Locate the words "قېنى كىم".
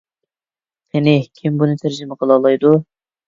0.95-1.59